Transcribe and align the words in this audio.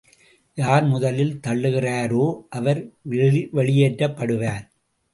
யார் 0.57 0.83
முதலில் 0.83 1.35
தள்ளுகிறாரோ, 1.47 2.25
அவர் 2.49 2.81
வெளியேற்றப்படுவார். 3.53 4.65